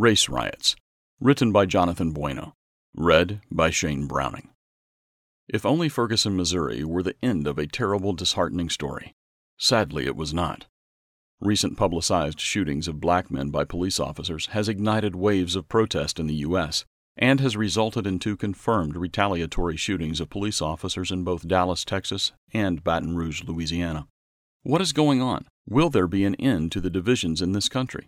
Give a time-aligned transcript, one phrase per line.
[0.00, 0.76] Race Riots,
[1.18, 2.54] written by Jonathan Bueno,
[2.94, 4.50] read by Shane Browning.
[5.48, 9.12] If only Ferguson, Missouri were the end of a terrible, disheartening story.
[9.58, 10.66] Sadly, it was not.
[11.40, 16.28] Recent publicized shootings of black men by police officers has ignited waves of protest in
[16.28, 16.84] the U.S.
[17.16, 22.30] and has resulted in two confirmed retaliatory shootings of police officers in both Dallas, Texas
[22.54, 24.06] and Baton Rouge, Louisiana.
[24.62, 25.48] What is going on?
[25.68, 28.06] Will there be an end to the divisions in this country?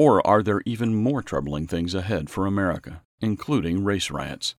[0.00, 4.54] Or are there even more troubling things ahead for America, including race riots?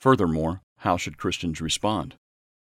[0.00, 2.16] Furthermore, how should Christians respond?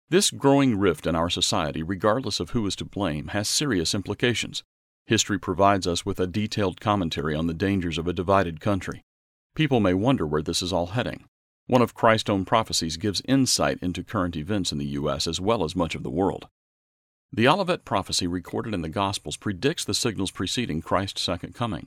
[0.08, 4.64] This growing rift in our society, regardless of who is to blame, has serious implications.
[5.06, 9.04] History provides us with a detailed commentary on the dangers of a divided country.
[9.54, 11.24] People may wonder where this is all heading.
[11.68, 15.28] One of Christ's own prophecies gives insight into current events in the U.S.
[15.28, 16.48] as well as much of the world.
[17.32, 21.86] The Olivet prophecy recorded in the Gospels predicts the signals preceding Christ's second coming.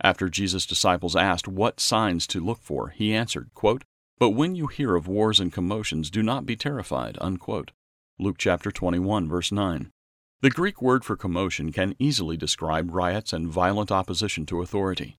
[0.00, 3.84] After Jesus' disciples asked what signs to look for, he answered, quote,
[4.18, 7.18] But when you hear of wars and commotions, do not be terrified.
[7.20, 7.72] Unquote.
[8.18, 9.90] Luke chapter 21, verse 9.
[10.40, 15.16] The Greek word for commotion can easily describe riots and violent opposition to authority.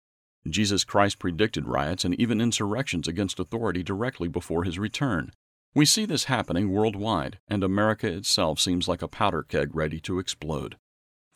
[0.48, 5.32] Jesus Christ predicted riots and even insurrections against authority directly before his return,
[5.76, 10.18] we see this happening worldwide, and America itself seems like a powder keg ready to
[10.18, 10.78] explode.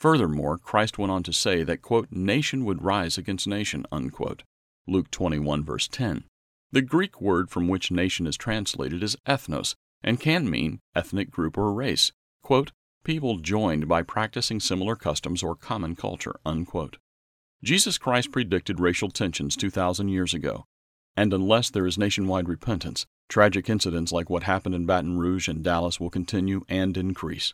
[0.03, 4.43] Furthermore, Christ went on to say that, quote, nation would rise against nation, unquote.
[4.85, 6.25] Luke 21, verse 10.
[6.73, 11.57] The Greek word from which nation is translated is ethnos and can mean ethnic group
[11.57, 12.73] or race, quote,
[13.05, 16.97] people joined by practicing similar customs or common culture, unquote.
[17.63, 20.65] Jesus Christ predicted racial tensions 2,000 years ago,
[21.15, 25.63] and unless there is nationwide repentance, Tragic incidents like what happened in Baton Rouge and
[25.63, 27.53] Dallas will continue and increase.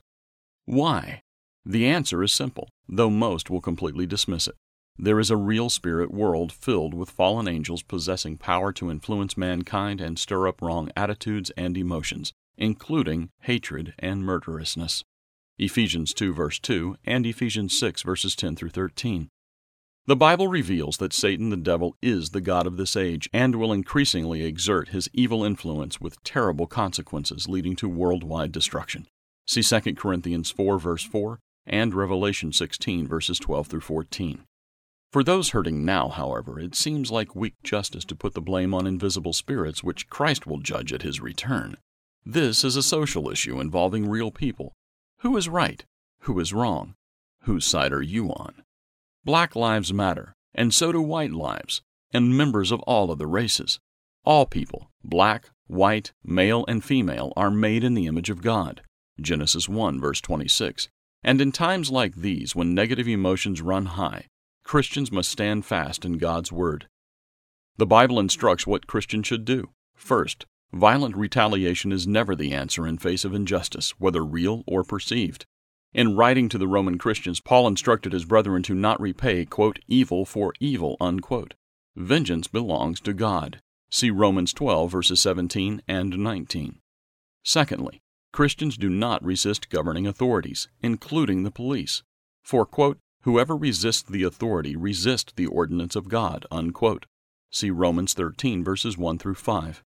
[0.66, 1.22] Why?
[1.70, 4.56] The answer is simple, though most will completely dismiss it.
[4.98, 10.02] There is a real spirit world filled with fallen angels possessing power to influence mankind
[10.02, 15.04] and stir up wrong attitudes and emotions, including hatred and murderousness.
[15.60, 19.30] Ephesians 2 verse 2 and Ephesians 6 verses 10 through 13.
[20.08, 23.72] The Bible reveals that Satan the devil is the God of this age and will
[23.72, 29.05] increasingly exert his evil influence with terrible consequences leading to worldwide destruction.
[29.45, 31.38] See 2 Corinthians 4 verse 4
[31.69, 34.43] and Revelation 16 verses 12 through 14.
[35.11, 38.85] For those hurting now, however, it seems like weak justice to put the blame on
[38.85, 41.77] invisible spirits which Christ will judge at his return.
[42.25, 44.73] This is a social issue involving real people.
[45.19, 45.83] Who is right?
[46.21, 46.95] Who is wrong?
[47.43, 48.63] Whose side are you on?
[49.25, 51.81] Black lives matter, and so do white lives,
[52.11, 53.80] and members of all of the races.
[54.25, 58.81] All people, black, white, male, and female, are made in the image of God.
[59.19, 60.89] Genesis 1, verse 26.
[61.23, 64.27] And in times like these, when negative emotions run high,
[64.63, 66.87] Christians must stand fast in God's Word.
[67.77, 69.69] The Bible instructs what Christians should do.
[69.95, 75.45] First, violent retaliation is never the answer in face of injustice, whether real or perceived.
[75.93, 80.23] In writing to the Roman Christians, Paul instructed his brethren to not repay, quote, evil
[80.23, 81.55] for evil, unquote.
[81.95, 83.59] Vengeance belongs to God.
[83.89, 86.80] See Romans 12, verses 17 and 19.
[87.43, 88.01] Secondly,
[88.32, 92.04] Christians do not resist governing authorities, including the police.
[92.44, 97.06] For, quote, whoever resists the authority resists the ordinance of God, unquote.
[97.52, 99.84] See Romans 13, verses 1 through 5.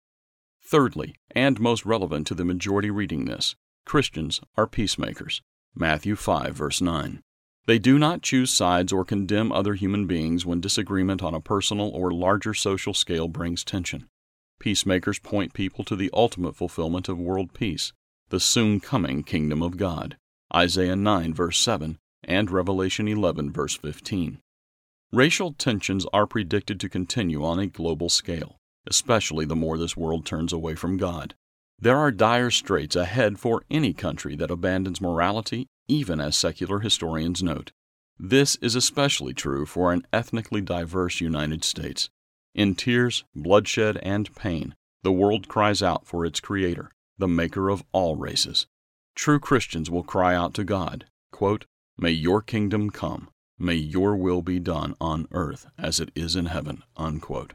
[0.64, 3.56] Thirdly, and most relevant to the majority reading this,
[3.86, 5.42] Christians are peacemakers.
[5.76, 7.22] Matthew 5, verse 9.
[7.66, 11.90] They do not choose sides or condemn other human beings when disagreement on a personal
[11.90, 14.08] or larger social scale brings tension.
[14.60, 17.94] Peacemakers point people to the ultimate fulfillment of world peace,
[18.30, 20.18] the soon coming kingdom of God.
[20.56, 24.40] Isaiah 9, verse 7, and Revelation 11, verse 15.
[25.12, 28.58] Racial tensions are predicted to continue on a global scale,
[28.88, 31.34] especially the more this world turns away from God.
[31.80, 37.42] There are dire straits ahead for any country that abandons morality, even as secular historians
[37.42, 37.72] note.
[38.20, 42.10] This is especially true for an ethnically diverse United States.
[42.54, 47.84] In tears, bloodshed, and pain, the world cries out for its Creator, the Maker of
[47.92, 48.66] all races.
[49.16, 51.66] True Christians will cry out to God, quote,
[51.98, 53.30] May your kingdom come.
[53.60, 56.84] May your will be done on earth as it is in heaven.
[56.96, 57.54] Unquote.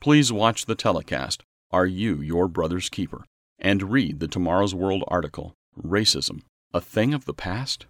[0.00, 3.24] Please watch the telecast, Are You Your Brother's Keeper?
[3.58, 6.42] and read the Tomorrow's World article, Racism,
[6.74, 7.86] a Thing of the Past?